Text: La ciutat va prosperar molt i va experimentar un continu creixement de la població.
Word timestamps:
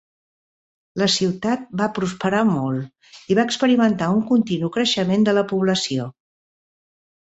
La 1.01 1.09
ciutat 1.15 1.67
va 1.83 1.89
prosperar 1.99 2.41
molt 2.49 3.31
i 3.35 3.39
va 3.43 3.47
experimentar 3.53 4.11
un 4.19 4.27
continu 4.35 4.75
creixement 4.81 5.31
de 5.31 5.41
la 5.43 5.49
població. 5.57 6.13